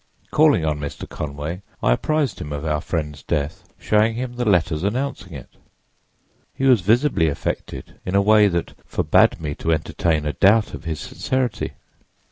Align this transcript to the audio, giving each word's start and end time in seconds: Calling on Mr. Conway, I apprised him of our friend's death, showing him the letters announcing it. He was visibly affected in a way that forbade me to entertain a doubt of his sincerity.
Calling 0.31 0.65
on 0.65 0.79
Mr. 0.79 1.07
Conway, 1.07 1.61
I 1.83 1.91
apprised 1.91 2.41
him 2.41 2.51
of 2.51 2.65
our 2.65 2.81
friend's 2.81 3.21
death, 3.21 3.65
showing 3.77 4.15
him 4.15 4.33
the 4.33 4.49
letters 4.49 4.83
announcing 4.83 5.33
it. 5.33 5.49
He 6.55 6.65
was 6.65 6.81
visibly 6.81 7.27
affected 7.27 7.99
in 8.03 8.15
a 8.15 8.19
way 8.23 8.47
that 8.47 8.73
forbade 8.87 9.39
me 9.39 9.53
to 9.53 9.71
entertain 9.71 10.25
a 10.25 10.33
doubt 10.33 10.73
of 10.73 10.85
his 10.85 10.99
sincerity. 10.99 11.73